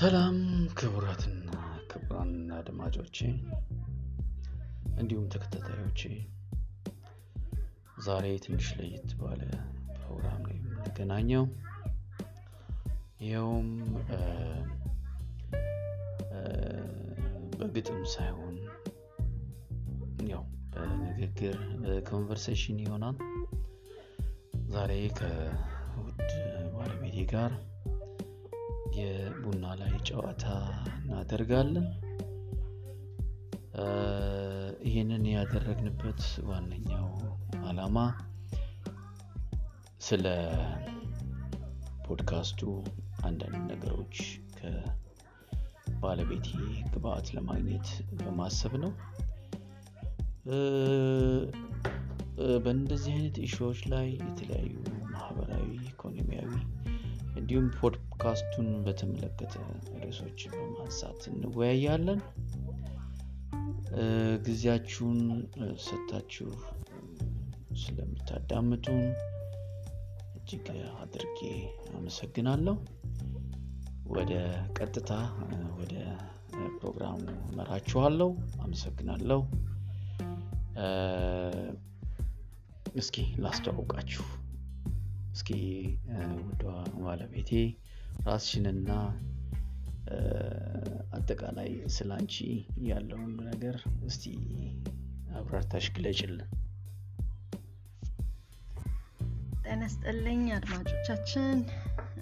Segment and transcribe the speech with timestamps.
[0.00, 0.36] ሰላም
[0.78, 1.48] ክቡራትና
[1.90, 3.16] ክቡራን አድማጮቼ
[5.00, 6.00] እንዲሁም ተከታታዮቼ
[7.98, 9.40] ዛሬ ትንሽ ለየት ባለ
[9.96, 11.44] ፕሮግራም ነው የምንገናኘው።
[13.22, 13.68] ይኸውም
[17.58, 18.56] በግጥም ሳይሆን
[20.30, 20.44] ያው
[20.74, 21.58] በንግግር
[22.10, 23.18] conversation ይሆናል።
[24.68, 26.22] ዛሬ ከውድ
[26.74, 27.52] ባለቤቴ ጋር
[29.00, 30.44] የቡና ላይ ጨዋታ
[31.00, 31.86] እናደርጋለን።
[34.86, 37.08] ይህንን ያደረግንበት ዋነኛው
[37.68, 37.98] አላማ
[40.00, 40.26] ስለ
[42.06, 42.60] ፖድካስቱ
[43.22, 44.16] አንዳንድ ነገሮች
[44.56, 46.48] ከባለቤቴ
[46.92, 48.92] ግብአት ለማግኘት በማሰብ ነው።
[52.64, 54.74] በእንደዚህ አይነት ኢሹዎች ላይ የተለያዩ
[55.12, 55.68] ማህበራዊ፣
[57.50, 59.54] እንዲሁም ፖድካስቱን በተመለከተ
[59.94, 62.20] ርዕሶች በማንሳት እንወያያለን።
[64.46, 65.18] ጊዜያችሁን
[65.86, 66.50] ሰጥታችሁ
[67.82, 69.00] ስለምታዳምጡን
[70.36, 70.68] እጅግ
[71.00, 71.40] አድርጌ
[71.96, 72.76] አመሰግናለሁ።
[74.14, 74.32] ወደ
[74.78, 75.10] ቀጥታ
[75.80, 75.96] ወደ
[76.78, 77.18] ፕሮግራሙ
[77.58, 78.30] መራችኋለሁ።
[78.62, 79.40] አመሰግናለሁ።
[82.96, 84.26] እስኪ ላስተዋውቃችሁ።
[85.34, 85.50] እስኪ
[86.40, 86.62] ውዷ
[87.02, 87.50] ባለቤቴ
[88.26, 88.90] ራስሽንና
[91.12, 92.36] አጠቃላይ ስለ አንቺ
[92.88, 94.24] ያለውን ነገር እስቲ
[95.34, 96.48] አብራርታሽ ግለጭልን።
[99.82, 101.56] ይስጥልኝ አድማጮቻችን፣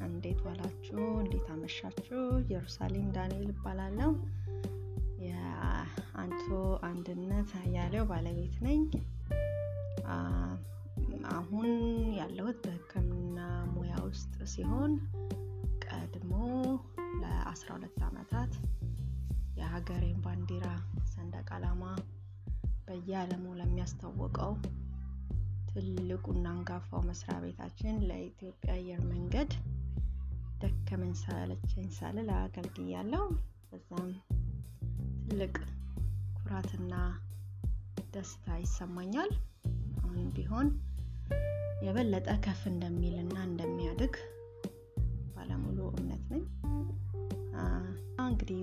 [0.06, 0.96] እንዴት ዋላችሁ?
[1.20, 2.20] እንዴት አመሻችሁ?
[2.42, 4.10] ኢየሩሳሌም ዳንኤል እባላለሁ።
[5.26, 6.46] የአንቶ
[6.88, 8.80] አንድነት አያሌው ባለቤት ነኝ።
[11.32, 11.68] አሁን
[12.18, 13.38] ያለሁት በሕክምና
[13.72, 14.92] ሙያ ውስጥ ሲሆን
[15.84, 16.32] ቀድሞ
[17.22, 18.52] ለ12 ዓመታት
[19.58, 20.66] የሀገሬን ባንዲራ
[21.12, 21.82] ሰንደቅ ዓላማ
[22.86, 24.52] በየዓለሙ ለሚያስታውቀው
[25.70, 29.50] ትልቁና አንጋፋው መስሪያ ቤታችን ለኢትዮጵያ አየር መንገድ
[30.62, 33.24] ደከመኝ ሰለቸኝ ሳልል አገልግያለሁ።
[33.70, 34.08] በዛም
[35.24, 35.54] ትልቅ
[36.38, 36.94] ኩራትና
[38.14, 39.32] ደስታ ይሰማኛል።
[39.98, 40.68] አሁንም ቢሆን
[41.86, 44.14] የበለጠ ከፍ እንደሚልና እንደሚያድግ
[45.34, 46.44] ባለሙሉ እምነት ነኝ።
[48.24, 48.60] እንግዲህ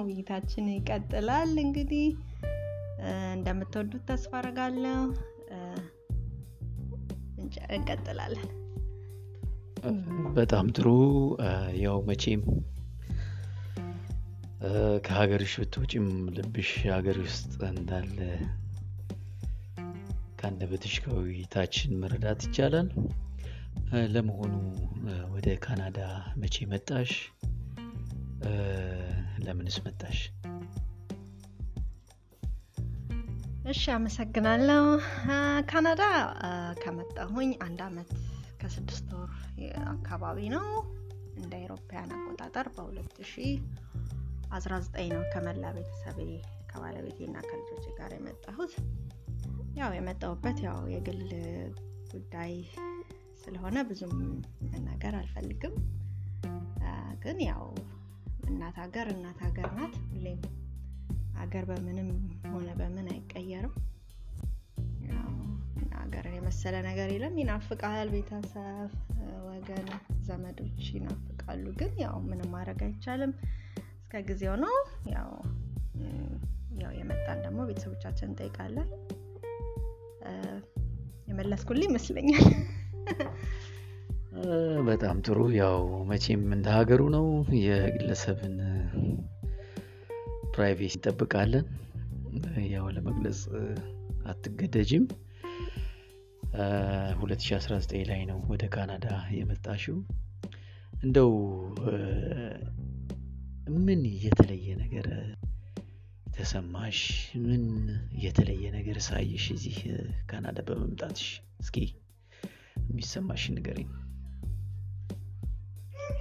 [0.00, 2.06] ውይይታችን ይቀጥላል። እንግዲህ
[3.34, 5.00] እንደምትወዱት ተስፋ አደርጋለሁ።
[7.76, 8.50] እንቀጥላለን።
[10.36, 10.86] በጣም ጥሩ።
[11.82, 12.42] ያው መቼም
[15.06, 16.06] ከሀገርሽ ብትወጪም
[16.36, 18.18] ልብሽ ሀገር ውስጥ እንዳለ
[20.44, 22.88] ከአንደበትሽ ከውይይታችን መረዳት ይቻላል።
[24.14, 24.52] ለመሆኑ
[25.32, 25.98] ወደ ካናዳ
[26.36, 27.12] መቼ መጣሽ?
[29.44, 30.18] ለምንስ መጣሽ?
[33.64, 34.84] እሺ፣ አመሰግናለሁ።
[35.70, 36.02] ካናዳ
[36.82, 38.10] ከመጣሁኝ አንድ አመት
[38.60, 39.32] ከስድስት ወር
[39.94, 40.68] አካባቢ ነው።
[41.36, 42.68] እንደ አውሮፓውያን አቆጣጠር
[44.54, 46.18] በ2019 ነው ከመላ ቤተሰቤ
[46.70, 48.72] ከባለቤቴና ከልጆች ጋር የመጣሁት።
[49.76, 51.22] ያው የመጣሁበት ያው የግል
[52.12, 52.52] ጉዳይ
[53.40, 54.12] ስለሆነ ብዙም
[54.66, 55.74] መናገር አልፈልግም።
[57.24, 57.64] ግን ያው
[58.48, 60.40] እናት ሀገር እናት ሀገር ናት። ሁሌም
[61.36, 62.10] ሀገር በምንም
[62.52, 63.74] ሆነ በምን አይቀየርም።
[65.98, 68.90] ሀገርን የመሰለ ነገር የለም። ይናፍቃል፣ ቤተሰብ፣
[69.48, 69.88] ወገን፣
[70.26, 73.34] ዘመዶች ይናፍቃሉ። ግን ያው ምንም ማድረግ አይቻልም።
[74.14, 74.74] እስከ ጊዜው ነው።
[75.12, 75.30] ያው
[76.82, 78.88] ያው የመጣን ደግሞ ቤተሰቦቻችን እንጠይቃለን።
[81.28, 82.44] የመለስኩልህ ይመስለኛል።
[84.88, 85.78] በጣም ጥሩ። ያው
[86.10, 87.26] መቼም እንደ ሀገሩ ነው።
[87.62, 88.54] የግለሰብን
[90.54, 91.66] privacy እንጠብቃለን።
[92.74, 93.40] ያው ለመግለጽ
[94.26, 95.06] አትገደጅም።
[97.18, 99.08] 2019 ላይ ነው ወደ ካናዳ
[99.38, 99.98] የመጣሽው።
[101.02, 101.32] እንደው
[103.66, 105.06] ምን የተለየ ነገር
[106.26, 106.98] ተሰማሽ?
[107.44, 107.62] ምን
[108.22, 109.76] የተለየ ነገር አየሽ እዚህ
[110.30, 111.28] ካናዳ በመምጣትሽ?
[111.60, 111.76] እስኪ
[112.84, 113.90] የሚሰማሽ ንገሪኝ።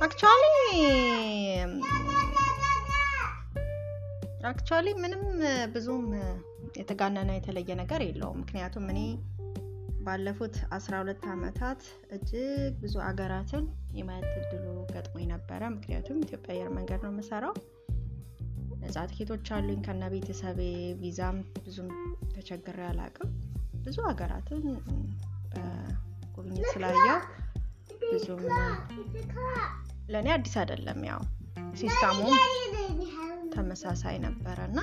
[0.02, 0.44] actually
[4.44, 5.22] actually ምንም
[5.74, 6.06] ብዙም
[6.78, 9.00] የተጋነነ የተለየ ነገር የለውም። ምክንያቱም እኔ
[10.04, 11.82] ባለፉት 12 ዓመታት
[12.16, 12.42] እጅግ
[12.82, 13.66] ብዙ አገራትን
[13.98, 17.54] የማየት እድሉ ገጥሞኝ ነበረ። ምክንያቱም ኢትዮጵያ አየር መንገድ ነው የምሰራው።
[18.82, 20.60] ነጻ ትኬቶች አሉኝ ከነ ቤተሰቤ።
[21.02, 21.90] ቪዛም ብዙም
[22.34, 23.30] ተቸግሬ አላቅም።
[23.86, 24.64] ብዙ ሀገራትን
[25.54, 27.20] በጉብኝት ስላየው
[28.04, 28.42] ብዙም
[30.10, 31.22] ለእኔ አዲስ አይደለም። ያው
[31.80, 32.36] system ኡም
[33.54, 34.80] ተመሳሳይ ነበረ እና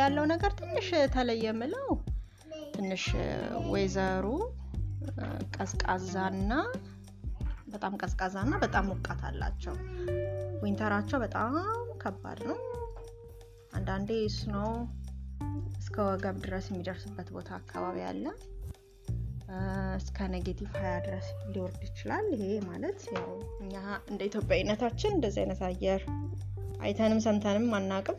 [0.00, 1.88] ያለው ነገር ትንሽ ተለየ ምለው
[2.78, 3.04] ትንሽ
[3.70, 4.26] ወይዘሩ
[5.54, 6.52] ቀዝቃዛና
[7.72, 9.74] በጣም ቀዝቃዛና በጣም ሞቃት አላቸው።
[10.62, 11.54] winter ኣቸው በጣም
[12.02, 12.58] ከባድ ነው።
[13.72, 14.54] አንዳንዴ snow
[15.80, 18.24] እስከ ወገብ ድረስ የሚደርስበት ቦታ አካባቢ አለ።
[19.98, 23.28] እስከ negative ሀያ ድረስ ሊወርድ ይችላል። ይሄ ማለት ያው
[23.62, 23.74] እኛ
[24.10, 26.02] እንደ ኢትዮጵያዊነታችን እንደዚህ አይነት አየር
[26.82, 28.18] አይተንም ሰምተንም አናቅም።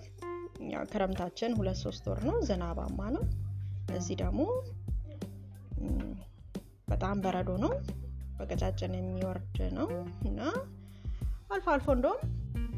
[0.91, 3.23] ክረምታችን ሁለት ሶስት ወር ነው፣ ዝናባማ ነው።
[3.97, 4.41] እዚህ ደግሞ
[6.91, 7.73] በጣም በረዶ ነው፣
[8.37, 9.87] በቀጫጭን የሚወርድ ነው
[10.29, 10.39] እና
[11.53, 12.21] አልፎ አልፎ እንደውም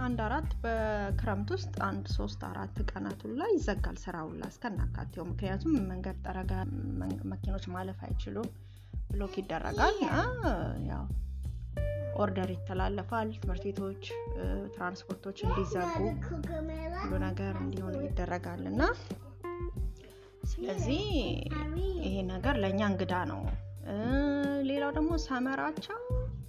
[0.02, 6.18] አንድ አራት በክረምት ውስጥ አንድ ሶስት አራት ቀናቱ ላይ ይዘጋል ስራ ሁላ እስከናካቴው። ምክንያቱም መንገድ
[6.26, 6.52] ጠረጋ
[7.32, 8.50] መኪኖች ማለፍ አይችሉም፣
[9.12, 9.98] block ይደረጋል።
[10.92, 11.04] ያው
[12.22, 14.04] order ይተላለፋል። ትምህርት ቤቶች፣
[14.76, 15.94] ትራንስፖርቶች እንዲዘጉ
[17.02, 18.82] ሁሉ ነገር እንዲሆን ይደረጋል እና
[20.52, 21.04] ስለዚህ
[22.04, 23.42] ይሄ ነገር ለእኛ እንግዳ ነው።
[24.70, 26.00] ሌላው ደግሞ summer ኣቸው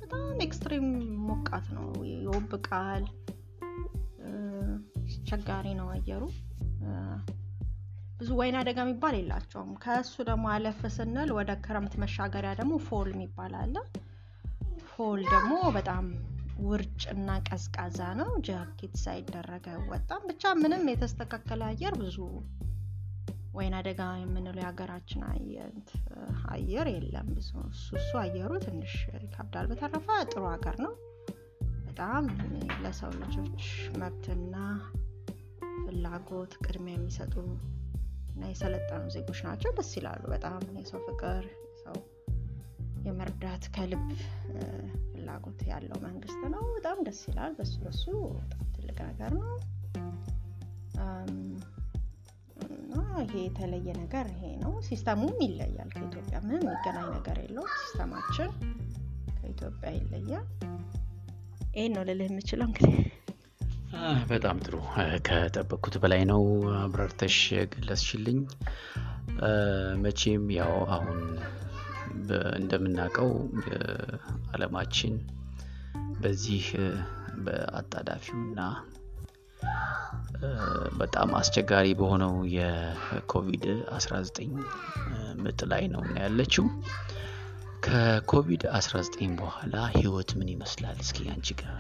[0.03, 0.87] በጣም extreme
[1.29, 3.05] ሞቃት ነው፣ ይወብቃል።
[5.05, 6.23] አስቸጋሪ ነው አየሩ።
[8.19, 13.55] ብዙ ወይን አደጋ የሚባል የላቸውም። ከእሱ ደግሞ አለፍ ስንል ወደ ክረምት መሻገሪያ ደግሞ fall የሚባል
[13.63, 13.75] አለ።
[14.91, 16.05] fall ደግሞ በጣም
[16.63, 22.19] ውርጭ እና ቀዝቃዛ ነው። ጃኬት ሳይደረግ አይወጣም ብቻ ምንም የተስተካከለ አየር ብዙ
[23.53, 25.23] ወይን አደጋ የምንለው የሀገራችን
[26.53, 30.93] አየር የለም። ብዙ እሱ እሱ አየሩ ትንሽ ይከብዳል። በተረፈ ጥሩ ሀገር ነው።
[31.87, 32.25] በጣም
[32.85, 33.65] ለሰው ልጆች
[34.01, 34.55] መብትና
[35.85, 37.35] ፍላጎት ቅድሚያ የሚሰጡ
[38.33, 41.99] እና የሰለጠኑ ዜጎች ናቸው። ደስ ይላሉ በጣም የሰው ፍቅር፣ የሰው
[43.07, 44.07] የመርዳት ከልብ
[45.13, 48.05] ፍላጎት ያለው መንግስት ነው። በጣም ደስ ይላል። በሱ በሱ
[48.39, 49.53] በጣም ትልቅ ነገር ነው።
[53.23, 58.51] ይሄ የተለየ ነገር ይሄ ነው። system ኡም ይለያል ከኢትዮጵያ ምንም የሚገናኝ ነገር የለውም። system ኣችን
[59.37, 60.47] ከኢትዮጵያ ይለያል።
[61.75, 62.97] ይሄን ነው ልልህ የምችለው እንግዲህ
[64.31, 64.77] በጣም ጥሩ
[65.27, 66.43] ከጠበቅኩት በላይ ነው
[66.79, 67.39] አብራርተሽ
[67.73, 68.39] ገለጽሽልኝ።
[70.03, 71.21] መቼም ያው አሁን
[72.59, 73.31] እንደምናውቀው
[74.53, 75.15] አለማችን
[76.21, 76.65] በዚህ
[77.45, 78.61] በአጣዳፊውና
[80.99, 84.55] በጣም አስቸጋሪ በሆነው የኮቪድ 19
[85.43, 86.67] ምጥ ላይ ነው ያለችው።
[87.87, 90.99] ከኮቪድ 19 በኋላ ህይወት ምን ይመስላል?
[91.05, 91.79] እስኪ አንቺ ጋር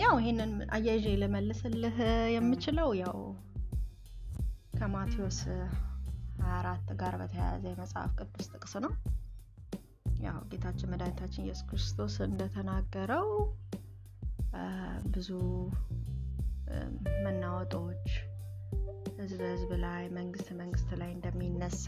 [0.00, 1.96] ያው ይሄንን አያይዤ ልመልስልህ
[2.34, 3.16] የምችለው ያው
[4.78, 5.38] ከማቴዎስ
[6.42, 8.92] 24 ጋር በተያያዘ የመጽሐፍ ቅዱስ ጥቅስ ነው።
[10.20, 13.26] ያው ጌታችን መድኃኒታችን ኢየሱስ ክርስቶስ እንደተናገረው
[15.12, 15.28] ብዙ
[17.24, 18.06] መናወጦች
[19.20, 21.86] ህዝብ ህዝብ ላይ መንግስት መንግስት ላይ እንደሚነሳ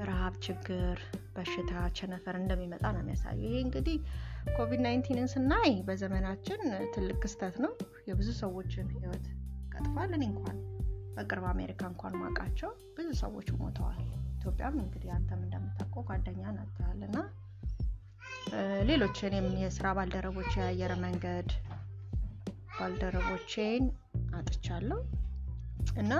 [0.00, 0.96] ረሃብ፣ ችግር፣
[1.36, 3.96] በሽታ፣ ቸነፈር እንደሚመጣ ነው የሚያሳየው። ይሄ እንግዲህ
[4.56, 6.60] ኮቪድ ናይንቲንን ስናይ በዘመናችን
[6.94, 7.72] ትልቅ ክስተት ነው።
[8.08, 9.26] የብዙ ሰዎችን ህይወት
[9.74, 10.58] ቀጥፏል። እኔ እንኳን
[11.16, 14.02] በቅርብ አሜሪካ እንኳን ማውቃቸው ብዙ ሰዎች ሞተዋል።
[14.36, 17.18] ኢትዮጵያም እንግዲህ አንተም እንደምታውቀው ጓደኛ ናትል እና
[18.88, 21.48] ሌሎች እኔም የስራ ባልደረቦች የአየር መንገድ
[22.76, 23.84] ባልደረቦቼን
[24.38, 25.00] አጥቻለሁ
[25.96, 26.12] እና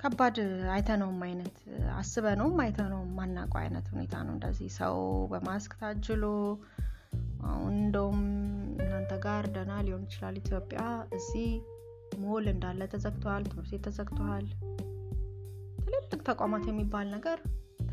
[0.00, 0.36] ከባድ
[0.72, 1.56] አይተነውም አይነት
[1.94, 4.96] አስበነውም አይተነውም ማናውቀው አይነት ሁኔታ ነው። እንደዚህ ሰው
[5.32, 6.24] በማስክ ታጅሎ
[7.46, 8.20] አሁን እንደውም
[8.78, 10.80] እናንተ ጋር ደህና ሊሆን ይችላል። ኢትዮጵያ
[11.18, 11.48] እዚህ
[12.22, 14.46] ሞል እንዳለ ተዘግተዋል። ትምህርት ቤት ተዘግተዋል።
[15.80, 17.38] ትልልቅ ተቋማት የሚባል ነገር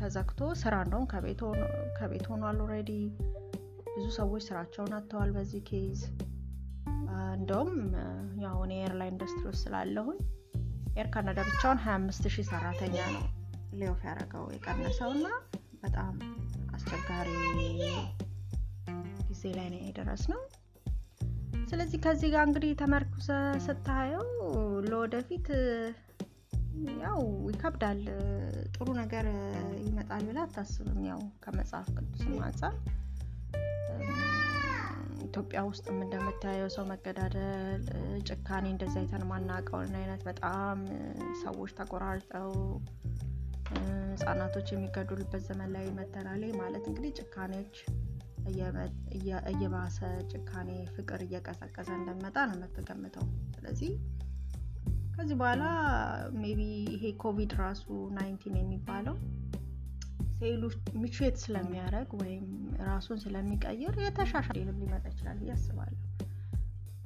[0.04, 1.04] ተዘግቶ ስራ እንደውም
[1.98, 2.90] ከቤት ሆኗል። already
[3.88, 6.00] ብዙ ሰዎች ስራቸውን አጥተዋል በዚህ case።
[7.36, 7.72] እንደውም
[8.44, 10.18] ያው እኔ airline ኢንዱስትሪ ውስጥ ስላለሁኝ
[10.96, 13.24] Air Canada ብቻውን 25 ሺህ ሰራተኛ ነው
[13.74, 15.26] lay off ያደረገው የቀነሰው እና
[15.84, 16.14] በጣም
[16.74, 17.30] አስቸጋሪ
[19.28, 20.42] ጊዜ ላይ ነው የደረስ ነው።
[21.70, 23.28] ስለዚህ ከዚህ ጋር እንግዲህ ተመርኩዘ
[23.66, 24.26] ስታየው
[24.86, 25.48] ለወደፊት
[27.02, 27.20] ያው
[27.50, 28.00] ይከብዳል።
[28.74, 29.26] ጥሩ ነገር
[30.06, 32.74] ይመጣል ብላ አታስብም። ያው ከመጽሐፍ ቅዱስም አንጻር
[35.26, 37.84] ኢትዮጵያ ውስጥም እንደምታየው ሰው መገዳደል፣
[38.28, 40.80] ጭካኔ እንደዚህ አይተን ማናውቀውን አይነት በጣም
[41.42, 42.50] ሰዎች ተቆራርጠው
[43.70, 47.74] ህጻናቶች የሚገደሉበት ዘመን ላይ መተናል ማለት እንግዲህ ጭካኔዎች
[49.50, 49.98] እየባሰ
[50.32, 53.92] ጭካኔ፣ ፍቅር እየቀዘቀዘ እንደሚመጣ ነው የምትገምተው። ስለዚህ
[55.16, 55.64] ከዚህ በኋላ
[56.42, 56.60] maybe
[56.94, 57.84] ይሄ ኮቪድ ራሱ
[58.16, 59.16] nineteen የሚባለው
[60.44, 60.62] ሴሉ
[61.02, 62.46] mutate ስለሚያደርግ ወይም
[62.88, 66.00] ራሱን ስለሚቀይር የተሻሻለ ሊመጣ ይችላል ብዬ አስባለሁ።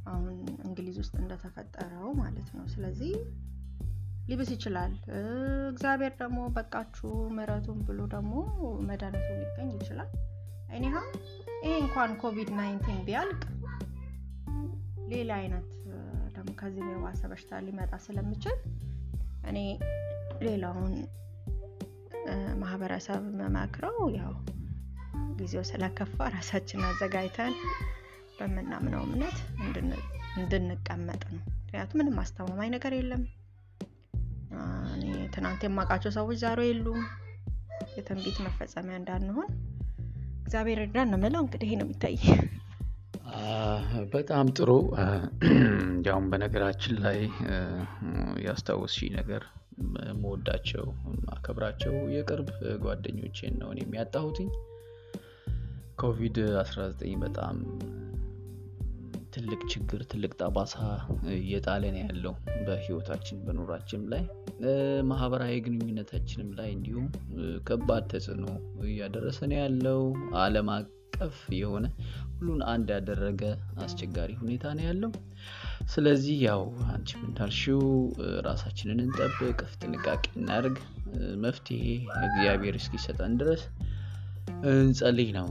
[0.07, 3.13] አሁን እንግሊዝ ውስጥ እንደተፈጠረው ማለት ነው። ስለዚህ
[4.29, 4.93] ሊብስ ይችላል።
[5.71, 8.33] እግዚአብሔር ደግሞ በቃችሁ ምሕረቱን ብሎ ደግሞ
[8.89, 10.11] መድኃኒቱ ሊገኝ ይችላል።
[10.77, 10.95] እኒሃ
[11.63, 13.41] ይሄ እንኳን ኮቪድ nineteen ቢያልቅ
[15.13, 15.69] ሌላ አይነት
[16.37, 18.59] ደግሞ ከዚህ የባሰ በሽታ ሊመጣ ስለሚችል
[19.51, 19.59] እኔ
[20.47, 20.93] ሌላውን
[22.63, 24.33] ማህበረሰብ የምመክረው ያው
[25.39, 27.55] ጊዜው ስለከፋ ራሳችን አዘጋጅተን
[28.39, 29.37] በምናምነው እምነት
[30.39, 33.23] እንድንቀመጥ ነው። ምክንያቱም ምንም አስተማማኝ ነገር የለም።
[34.95, 37.01] እኔ ትናንት የማውቃቸው ሰዎች ዛሬ የሉም።
[37.97, 39.49] የትንቢት መፈጸሚያ እንዳንሆን
[40.43, 42.17] እግዚአብሔር እርዳን ነው የምለው። እንግዲህ ነው የሚታይ።
[44.13, 44.71] በጣም ጥሩ።
[45.89, 47.19] እንዲያውም በነገራችን ላይ
[48.47, 49.43] ያስታወስሽ ነገር
[50.21, 50.87] መወዳቸው
[51.27, 52.51] ማከብራቸው የቅርብ
[52.85, 54.51] ጓደኞቼን ነው እኔ የሚያጣሁትኝ
[55.99, 57.57] ኮቪድ 19 በጣም
[59.35, 60.75] ትልቅ ችግር ትልቅ ጠባሳ
[61.37, 62.35] እየጣለ ነው ያለው
[62.67, 64.23] በህይወታችን በኑራችን ላይ።
[65.11, 67.07] ማህበራዊ ግንኙነታችንም ላይ እንዲሁም
[67.69, 68.47] ከባድ ተጽዕኖ
[68.89, 70.01] እያደረሰ ነው ያለው።
[70.43, 71.87] አለም አቀፍ የሆነ
[72.33, 73.43] ሁሉን አንድ ያደረገ
[73.85, 75.13] አስቸጋሪ ሁኔታ ነው ያለው
[75.89, 77.81] ስለዚህ ያው አንቺም እንዳልሽው
[78.47, 80.77] ራሳችንን እንጠብቅ ጥንቃቄ እናድርግ
[81.45, 81.85] መፍትሄ
[82.21, 83.63] እግዚአብሔር እስኪሰጠን ድረስ
[84.73, 85.49] እንጸልይ ነው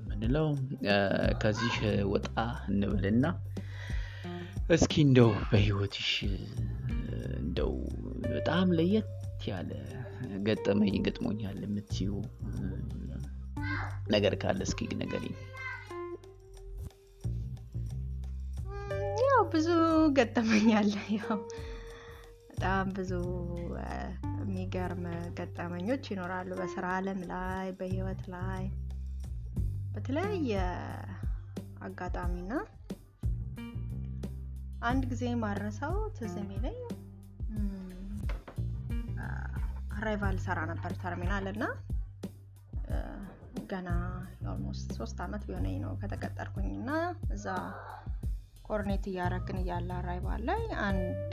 [0.00, 0.48] የምንለው።
[1.42, 1.76] ከዚህ
[2.12, 2.28] ወጣ
[2.68, 3.26] እንበልና
[4.74, 6.10] እስኪ እንደው በህይወትሽ
[7.40, 7.72] እንደው
[8.28, 9.10] በጣም ለየት
[9.48, 9.70] ያለ
[10.46, 12.12] ገጠመኝ ገጥሞኛል የምትዩ
[14.08, 15.34] ነገር ካለ እስኪ ነገሪኝ
[20.14, 21.38] ብዙ ገጠመኛል ያው
[22.48, 23.12] በጣም ብዙ
[24.40, 25.04] የሚገርም
[25.38, 28.64] ገጠመኞች ይኖራሉ በስራ አለም ላይ በህይወት ላይ።
[29.94, 30.52] በተለያየ
[31.80, 32.52] አጋጣሚና
[34.82, 36.78] አንድ ጊዜ የማልረሳው ትዝ የሚለኝ
[39.96, 41.64] arrival ሰራ ነበር ተርሚናል እና
[43.72, 43.90] ገና
[44.52, 46.90] almost ሶስት አመት ቢሆነኝ ነው ከተቀጠርኩኝ እና
[47.32, 47.46] እዛ
[48.64, 51.32] coordinate እያረግን እያለ arrival ላይ አንድ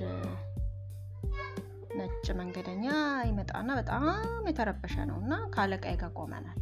[2.00, 2.85] ነጭ መንገደኛ
[3.29, 4.03] ይመጣና በጣም
[4.50, 6.59] የተረበሸ ነው እና ከአለቃይ ጋር ቆመናል።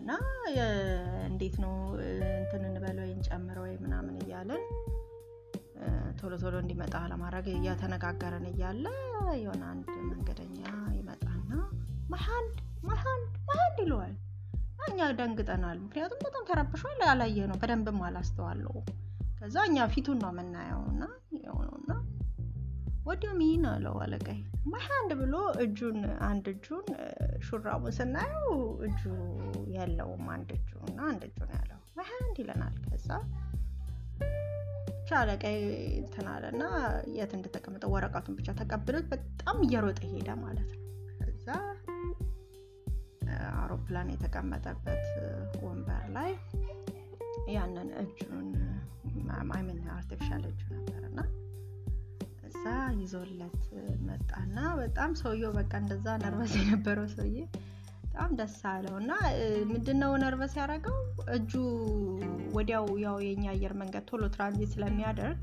[0.00, 0.10] እና
[1.28, 1.74] እንዴት ነው
[2.34, 4.62] እንትን እንበል ወይ እንጨምር ወይ ምናምን እያለን
[6.20, 8.84] ቶሎ ቶሎ እንዲመጣ ለማድረግ እያተነጋገረን እያለ
[9.42, 10.62] የሆነ አንድ መንገደኛ
[10.96, 11.50] ይመጣና
[12.12, 12.56] my hand
[12.88, 14.14] my hand my hand ይለዋል።
[14.88, 18.74] እኛ ደንግጠናል። ምክንያቱም በጣም ተረብሿል። ያላየ ነው በደንብም አላስተዋለው
[19.38, 21.02] ከዛ እኛ ፊቱን ነው የምናየው እና
[21.38, 21.92] የሆነውና
[23.06, 24.40] ወዲያው ምን አለው አለቃይ
[24.72, 26.86] my hand ብሎ እጁን አንድ እጁን
[27.46, 28.48] ሹራቡን ስናየው
[28.88, 29.02] እጁ
[29.74, 33.08] የለውም አንድ እጁ እና አንድ እጁ ነው ያለው። my hand ይለናል። ከዛ
[34.90, 35.56] ብቻ አለቃይ
[36.00, 36.62] እንትን አለና
[37.16, 40.82] የት እንደተቀመጠ ወረቀቱን ብቻ ተቀብሎት በጣም እየሮጠ ሄደ ማለት ነው።
[41.20, 41.48] ከዛ
[43.54, 45.06] አውሮፕላን የተቀመጠበት
[45.64, 46.30] ወንበር ላይ
[47.54, 48.48] ያንን እጁን
[49.56, 51.20] I mean artificial እጁ ነበር እና
[52.48, 52.64] እዛ
[53.00, 53.62] ይዞለት
[54.08, 57.38] መጣና በጣም ሰውየው በቃ እንደዛ nervous የነበረው ሰውዬ
[58.04, 59.12] በጣም ደስ አለው እና
[59.68, 60.96] ምንድነው nervous ያደረገው?
[61.34, 61.52] እጁ
[62.56, 65.40] ወዲያው ያው የኛ አየር መንገድ ቶሎ ትራንዚት ስለሚያደርግ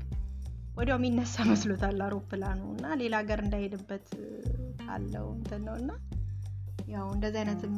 [0.76, 4.08] ወዲያው የሚነሳ መስሎታል አውሮፕላኑ እና ሌላ ሀገር እንዳይሄድበት
[4.90, 5.90] አለው እንትን ነው እና
[6.88, 7.76] ያው እንደዚህ አይነትም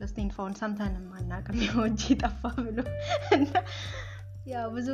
[0.00, 1.82] lost and found ሰምተንም አናቅም ያው
[2.22, 2.78] ጠፋ ብሎ
[4.46, 4.88] ያው ብዙ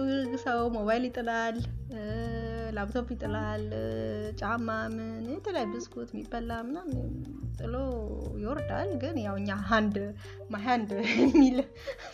[0.44, 1.56] ሰው ሞባይል ይጥላል
[2.76, 3.64] ላፕቶፕ ይጥላል
[4.40, 7.10] ጫማ ምን የተለያዩ ብስኩት የሚበላ ምናምን
[7.58, 7.74] ጥሎ
[8.42, 9.96] ይወርዳል። ግን ያው እኛ ሀንድ
[10.54, 10.90] ማሀንድ
[11.22, 11.58] የሚል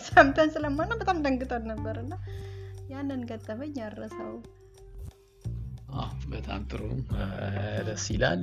[0.09, 2.15] ሰምተን ስለማና በጣም ደንግጠን ነበር እና
[2.95, 4.33] ያንን ገጠመኝ ያረሰው
[6.33, 6.83] በጣም ጥሩ።
[7.87, 8.43] ደስ ይላል።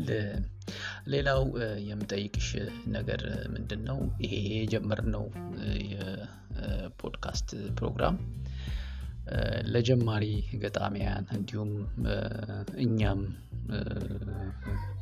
[1.13, 1.41] ሌላው
[1.89, 2.47] የምጠይቅሽ
[2.95, 3.21] ነገር
[3.53, 5.25] ምንድን ነው ይሄ የጀመርነው
[5.91, 8.17] የፖድካስት ፕሮግራም
[9.73, 10.25] ለጀማሪ
[10.63, 11.71] ገጣሚያን እንዲሁም
[12.85, 13.21] እኛም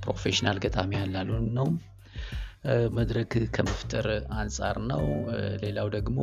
[0.04, 1.68] professional ገጣሚያን ላልሆን ነው።
[2.98, 4.06] መድረክ ከመፍጠር
[4.38, 5.02] አንጻር ነው።
[5.64, 6.20] ሌላው ደግሞ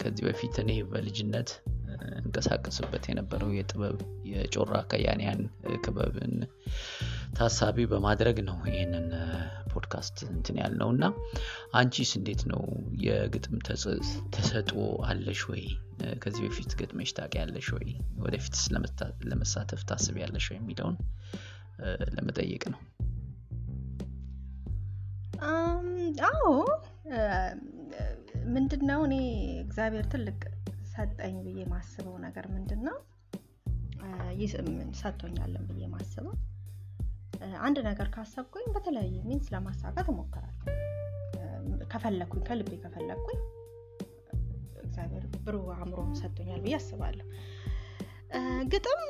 [0.00, 1.50] ከዚህ በፊት እኔ በልጅነት
[2.18, 3.98] እንቀሳቀስበት የነበረው የጥበብ
[4.30, 5.40] የጮራ ከያንያን
[5.84, 6.34] ክበብን
[7.38, 9.06] ታሳቢ በማድረግ ነው ይህንን
[9.72, 11.04] ፖድካስት እንትን ያልነው። እና
[11.74, 12.62] አንቺስ እንዴት ነው
[13.06, 13.56] የግጥም
[14.36, 15.64] ተሰጥኦ አለሽ ወይ
[16.22, 17.88] ከዚህ በፊት ግጥመሽ ታውቂያለሽ ወይ?
[18.18, 18.62] ወደፊትስ
[19.30, 20.96] ለመሳተፍ ታስብ ያለሽ ወይ የሚለውን
[22.16, 22.80] ለመጠየቅ ነው።
[26.28, 26.50] አዎ።
[28.54, 29.14] ምንድን ነው እኔ
[29.64, 30.40] እግዚአብሔር ትልቅ
[30.92, 32.96] ሰጠኝ ብዬ ማስበው ነገር ምንድን ነው
[35.00, 36.34] ሰጥቶኛለን ብዬ ማስበው
[37.60, 40.60] አንድ ነገር ካሰብኩኝ በተለያየ means ለማሳካት እሞክራለሁ።
[41.92, 43.40] ከፈለግኩኝ ከልቤ ከፈለግኩኝ
[44.94, 47.24] እግዚአብሔር ብሩህ አእምሮን ሰጥቶኛል ብዬ አስባለሁ።
[48.72, 49.00] ግጥም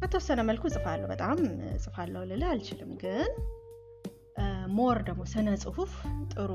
[0.00, 1.38] በተወሰነ መልኩ እጽፋለሁ በጣም
[1.70, 3.28] እጽፋለሁ ልል አልችልም ግን
[4.76, 5.92] more ደግሞ ስነ ጽሁፍ
[6.32, 6.50] ጥሩ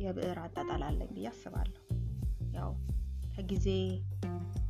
[0.00, 1.78] የብዕር አጣጣል አለኝ ብዬ አስባለሁ።
[2.58, 2.70] ያው
[3.34, 3.68] ከጊዜ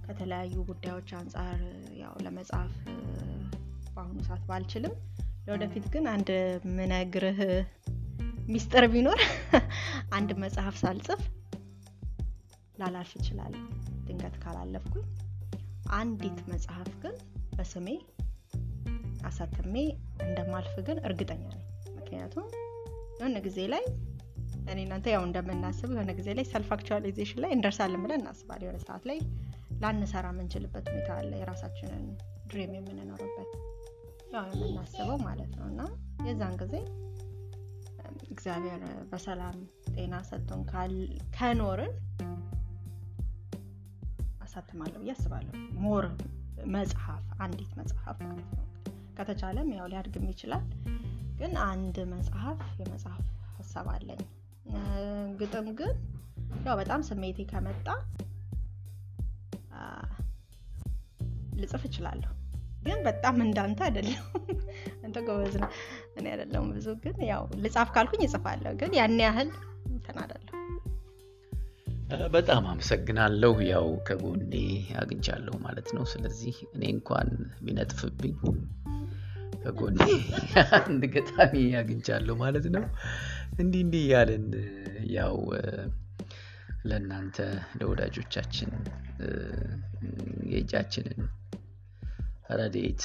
[0.05, 1.59] ከተለያዩ ጉዳዮች አንጻር
[2.03, 2.73] ያው ለመጻፍ
[3.91, 4.95] በአሁኑ ሰዓት ባልችልም
[5.47, 6.31] ለወደፊት ግን አንድ
[6.77, 7.41] ምነግርህ
[8.49, 9.21] ሚስጥር ቢኖር
[10.17, 11.21] አንድ መጽሐፍ ሳልጽፍ
[12.81, 13.63] ላላልፍ እችላለሁ።
[14.07, 15.07] ድንገት ካላለፍኩኝ
[15.97, 17.15] አንዲት መጽሐፍ ግን
[17.57, 17.89] በስሜ
[19.29, 19.75] አሳትሜ
[20.27, 21.65] እንደማልፍ ግን እርግጠኛ ነኝ።
[21.97, 22.47] ምክንያቱም
[23.19, 23.85] የሆነ ጊዜ ላይ
[24.71, 29.05] እኔ እናንተ ያው እንደምናስብ የሆነ ጊዜ ላይ self actualization ላይ እንደርሳለን ብለን እናስባል የሆነ ሰዓት
[29.11, 29.19] ላይ
[29.83, 32.05] ላንሰራ የምንችልበት ሁኔታ አለ። የራሳችንን
[32.47, 33.51] dream የምንኖርበት
[34.35, 35.81] ያው የምናስበው ማለት ነው። እና
[36.27, 36.75] የዛን ጊዜ
[38.33, 39.57] እግዚአብሔር በሰላም
[39.95, 40.61] ጤና ሰጥቶን
[41.37, 41.95] ከኖርን
[44.51, 45.53] አሳትማለሁ ብዬ አስባለሁ።
[45.83, 46.05] more
[46.75, 48.65] መጽሐፍ አንዲት መጽሐፍ ማለት ነው።
[49.19, 50.65] ከተቻለም ያው ሊያድግም ይችላል።
[51.39, 53.23] ግን አንድ መጽሐፍ የመጽሐፍ
[53.59, 54.23] ሀሳብ አለኝ።
[55.41, 55.93] ግጥም ግን
[56.67, 57.87] ያው በጣም ስሜቴ ከመጣ
[61.61, 62.33] ልጽፍ እችላለሁ።
[62.85, 64.27] ግን በጣም እንዳንተ አይደለም
[65.05, 65.71] አንተ ጎበዝ ነው
[66.19, 69.51] እኔ አይደለም ብዙ ግን ያው ልጻፍ ካልኩኝ እጽፋለሁ። ግን ያን ያህል
[69.91, 70.60] እንትን አይደለም
[72.31, 74.53] በጣም አመሰግናለሁ። ያው ከጎኔ
[74.99, 77.29] አግኝቻለሁ ማለት ነው። ስለዚህ እኔ እንኳን
[77.63, 78.35] ቢነጥፍብኝ
[79.63, 79.99] ከጎኔ
[80.79, 82.85] አንድ ገጣሚ አግኝቻለሁ ማለት ነው።
[83.59, 84.47] እንዲህ እንዲህ እያለን
[85.15, 85.37] ያው
[86.85, 87.39] ለእናንተ
[87.79, 88.71] ለወዳጆቻችን
[90.53, 91.21] የእጃችንን
[92.53, 93.05] ረዴት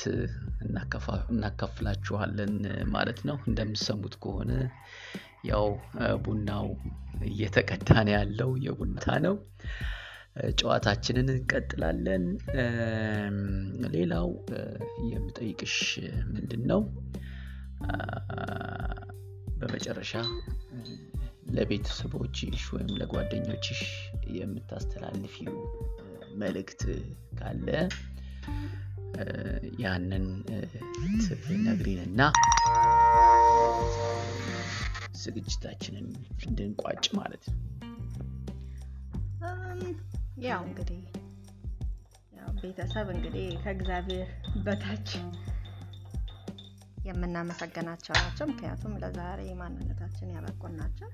[1.31, 2.53] እናካፍላችኋለን
[2.89, 4.51] ማለት ነው። እንደምሰሙት ከሆነ
[5.45, 5.65] ያው
[6.23, 6.67] ቡናው
[7.27, 9.35] እየተቀዳ ነው ያለው። የቡና ነው።
[10.59, 12.23] ጨዋታችንን እንቀጥላለን።
[13.93, 14.27] ሌላው
[15.11, 15.75] የምጠይቅሽ
[16.33, 16.81] ምንድን ነው
[19.59, 20.13] በመጨረሻ
[21.55, 23.81] ለቤተሰቦችሽ ወይም ለጓደኞችሽ
[24.37, 25.55] የምታስተላልፊው
[26.41, 26.81] መልእክት
[27.39, 27.67] ካለ
[29.83, 30.25] ያንን
[31.23, 32.21] ትነግሪንና
[35.21, 36.07] ዝግጅታችንን
[36.45, 37.59] እንድንቋጭ ማለት ነው?
[40.45, 41.01] ያው እንግዲህ
[42.61, 44.27] ቤተሰብ እንግዲህ ከእግዚአብሔር
[44.65, 45.09] በታች
[47.05, 51.09] የምናመሰገናቸው ናቸው። ምክንያቱም ለዛሬ ማንነታችን ያበቁን ናቸው።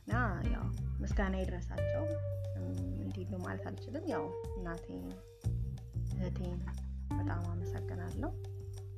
[0.00, 0.12] እና
[0.52, 0.64] ያው
[1.02, 2.04] ምስጋና ይድረሳቸው።
[3.02, 4.24] እንዲሉ ማለት አልችልም። ያው
[4.56, 5.04] እናቴን
[6.14, 6.60] እህቴን
[7.10, 8.30] በጣም አመሰግናለሁ።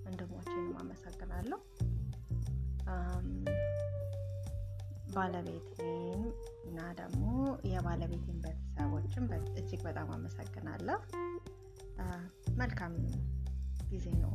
[0.05, 1.59] ወንድሞቼንም አመሰግናለሁ
[5.15, 6.23] ባለቤቴን
[6.67, 7.25] እና ደግሞ
[7.71, 9.25] የባለቤቴን ቤተሰቦችን
[9.61, 10.99] እጅግ በጣም አመሰግናለሁ።
[12.61, 12.93] መልካም
[13.91, 14.35] ጊዜ ነው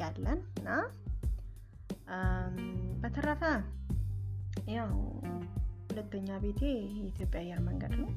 [0.00, 0.68] ያለን እና
[3.02, 3.42] በተረፈ
[4.74, 4.90] ያው
[5.88, 6.62] ሁለተኛ ቤቴ
[6.96, 8.10] የኢትዮጵያ አየር መንገድ ነው።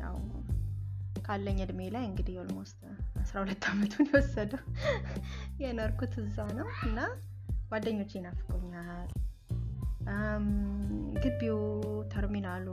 [0.00, 0.16] ያው
[1.26, 2.78] ካለኝ እድሜ ላይ እንግዲህ almost
[3.22, 4.62] አስራ ሁለት አመቱን የወሰደው
[5.62, 6.98] የኖርኩት እዛ ነው እና
[7.70, 9.08] ጓደኞቼ ይናፍቆኛል
[11.22, 11.58] ግቢው
[12.12, 12.66] ተርሚናሉ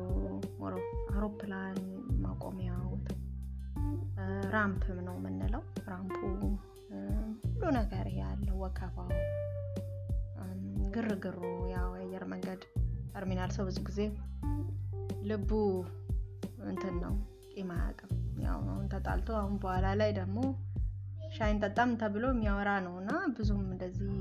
[1.10, 1.78] አውሮፕላን
[2.24, 2.88] ማቆሚያው
[4.56, 6.18] ራምፕም ነው የምንለው። ramp ኡ
[7.52, 9.10] ሁሉ ነገር ያለው ወከባው
[10.96, 11.38] ግርግሩ
[11.74, 12.62] ያው የአየር መንገድ
[13.14, 14.00] ተርሚናል። ሰው ብዙ ጊዜ
[15.30, 15.52] ልቡ
[16.70, 17.14] እንትን ነው
[17.54, 18.12] ቂም አያውቅም።
[18.46, 18.60] ያው
[18.94, 20.40] ተጣልቶ አሁን በኋላ ላይ ደግሞ
[21.38, 24.14] ሻይ እንጠጣም ተብሎ የሚያወራ ነው እና ብዙም እንደዚህ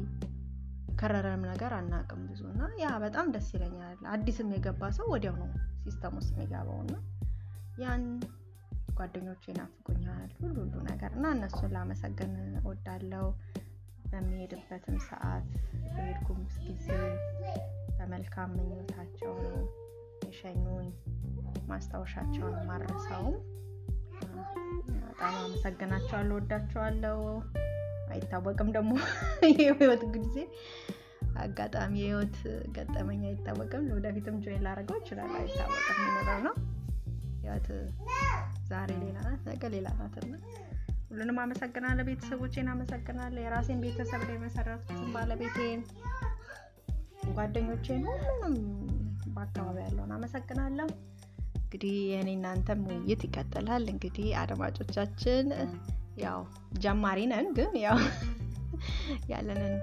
[0.96, 5.50] ከረረም ነገር አናቅም ብዙ እና ያ በጣም ደስ ይለኛል። አዲስም የገባ ሰው ወዲያው ነው
[5.82, 6.94] system ውስጥ የሚገባው እና
[7.82, 8.04] ያን
[8.96, 12.32] ጓደኞች ይናፍቁኛል ሁሉ ሁሉ ነገር እና እነሱን ላመሰግን
[12.68, 13.26] ወዳለው
[14.10, 15.48] በሚሄድበትም ሰዓት
[15.86, 16.88] በሄድኩም ጊዜ
[17.98, 19.58] በመልካም ምኞታቸው ነው
[20.26, 20.88] የሸኙኝ
[21.68, 23.36] ማስታወሻቸውን ማረሰውም
[25.02, 27.20] በጣም አመሰግናቸዋለሁ ወዳቸዋለው
[28.08, 28.92] አይታወቅም ደግሞ
[29.54, 30.36] የህይወት ጊዜ
[31.38, 32.36] አጋጣሚ የህይወት
[32.76, 36.54] ገጠመኝ አይታወቅም ለወደፊትም ጆይ ላደርገው ይችላል አይታወቅም የሚኖረው ነው
[37.40, 37.68] ህይወት
[38.70, 40.32] ዛሬ ሌላ ናት ነገ ሌላ ናትና
[41.08, 45.82] ሁሉንም አመሰግናለሁ። ቤተሰቦቼን አመሰግናለሁ። የራሴን ቤተሰብ ላይ የመሰረቱትን ባለቤቴን፣
[47.36, 48.54] ጓደኞቼን፣ ሁሉንም
[49.34, 50.88] በአካባቢ ያለውን አመሰግናለሁ።
[51.60, 55.46] እንግዲህ የኔ እናንተም ውይይት ይቀጥላል። እንግዲህ አድማጮቻችን
[56.16, 56.40] ያው
[56.78, 57.98] ጀማሪ ነን፣ ግን ያው
[59.32, 59.74] ያለንን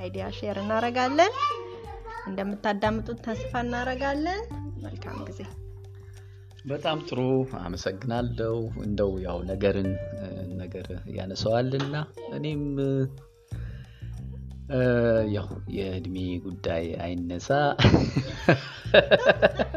[0.00, 1.32] idea share እናደርጋለን።
[2.28, 4.40] እንደምታዳምጡት ተስፋ እናደርጋለን።
[4.84, 5.40] መልካም ጊዜ።
[6.64, 7.20] በጣም ጥሩ
[7.60, 9.90] አመሰግናለሁ። እንደው ያው ነገርን
[10.58, 10.86] ነገር
[11.16, 11.94] ያነሰዋልና
[12.32, 12.64] እኔም
[15.34, 17.48] ያው የእድሜ ጉዳይ አይነሳ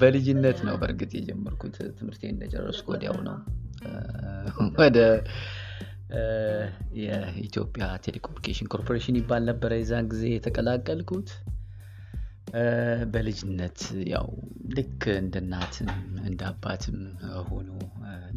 [0.00, 3.36] በልጅነት ነው በእርግጥ የጀመርኩት ትምህርቴ እንደጨረስኩ ወዲያው ነው
[4.78, 4.98] ወደ
[7.00, 11.30] የኢትዮጵያ ቴሌኮሙኒኬሽን ኮርፖሬሽን ይባል ነበረ የዛን ጊዜ የተቀላቀልኩት
[13.12, 13.78] በልጅነት
[14.12, 14.28] ያው
[14.76, 15.88] ልክ እንደ እናትም
[16.24, 16.98] እንደ አባትም
[17.48, 17.70] ሆኖ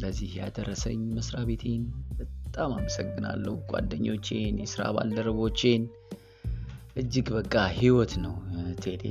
[0.02, 1.84] ለዚህ ያደረሰኝ መስሪያ ቤቴን
[2.18, 5.84] በጣም አመሰግናለሁ። ጓደኞቼን፣ የስራ ባልደረቦቼን
[6.96, 8.34] እጅግ በቃ ህይወት ነው።
[8.82, 9.04] ቴሌ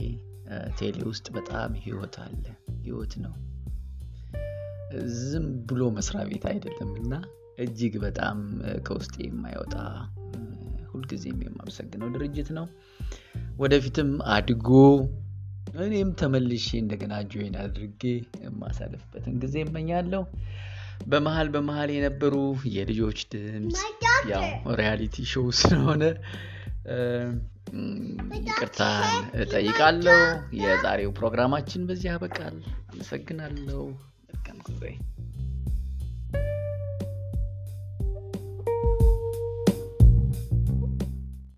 [0.79, 2.43] ቴሌ ውስጥ በጣም ህይወት አለ።
[2.83, 3.33] ህይወት ነው።
[5.21, 7.13] ዝም ብሎ መስሪያ ቤት አይደለም እና
[7.63, 8.37] እጅግ በጣም
[8.85, 9.75] ከውስጤ የማይወጣ
[10.91, 12.65] ሁልጊዜም የማመሰግነው ድርጅት ነው።
[13.57, 14.69] ወደፊትም አድጎ
[15.81, 18.01] እኔም ተመልሼ እንደገና join አድርጌ
[18.45, 20.23] የማሳልፍበትን ጊዜ እመኛለሁ።
[21.07, 22.35] በመሀል በመሀል የነበሩ
[22.73, 23.79] የልጆች ድምፅ
[24.31, 24.45] ያው
[24.79, 26.03] reality show ስለሆነ
[28.41, 30.19] ይቅርታን እጠይቃለሁ።
[30.61, 32.57] የዛሬው ፕሮግራማችን በዚህ ያበቃል።
[32.91, 33.81] አመሰግናለሁ።
[34.27, 34.83] መልካም ጊዜ